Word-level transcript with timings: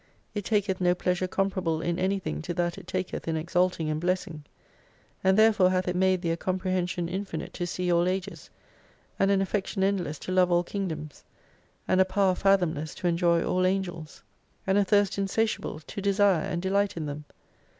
It 0.33 0.45
taketh 0.45 0.81
no 0.81 0.95
pleasure 0.95 1.27
comparable 1.27 1.79
in 1.79 1.99
anything 1.99 2.41
to 2.41 2.55
that 2.55 2.79
it 2.79 2.87
taketh 2.87 3.27
in 3.27 3.37
exalting 3.37 3.87
and 3.87 4.01
blessing. 4.01 4.43
And 5.23 5.37
therefore 5.37 5.69
hath 5.69 5.87
it 5.87 5.95
made 5.95 6.23
thee 6.23 6.31
a 6.31 6.37
comprehension 6.37 7.07
infinite 7.07 7.53
to 7.53 7.67
see 7.67 7.91
all 7.91 8.07
ages, 8.07 8.49
and 9.19 9.29
an 9.29 9.43
affection 9.43 9.83
endless 9.83 10.17
to 10.21 10.31
love 10.31 10.51
all 10.51 10.63
Kingdoms, 10.63 11.23
and 11.87 12.01
a 12.01 12.05
power 12.05 12.33
fathomless 12.33 12.95
to 12.95 13.07
enjoy 13.07 13.43
all 13.45 13.63
Angels. 13.63 14.23
And 14.65 14.79
a 14.79 14.83
thirst 14.83 15.19
insatiable 15.19 15.75
53 15.77 15.93
to 15.93 16.01
desire 16.01 16.43
and 16.45 16.63
delight 16.63 16.97
in 16.97 17.05
them. 17.05 17.25